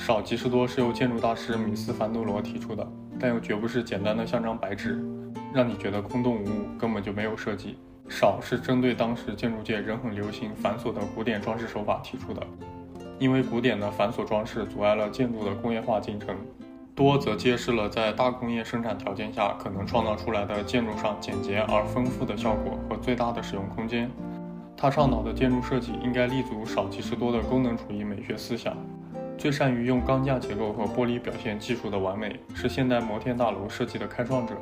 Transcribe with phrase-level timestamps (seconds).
[0.00, 2.84] 少即是多是由建筑大师米斯凡德罗提出的，
[3.18, 4.98] 但又绝不是简单的像张白纸，
[5.52, 7.76] 让你觉得空洞无物，根本就没有设计。
[8.08, 12.40] 少是针对当时建筑界仍很流行繁琐的古典装饰手法提出的，
[13.18, 16.34] 因为古典的繁琐装饰阻碍了建筑的工业化进程。
[16.94, 24.10] 多则揭示了在大工业生产条件下可能创造出来的建筑上简洁而丰富的效果和最大的使用空间。
[24.78, 28.74] 他倡导的建筑设计应该立足少即是多的功能主义美学思想，
[29.40, 34.52] 最善于用钢架结构和玻璃表现技术的完美，是现代摩天大楼设计的开创者。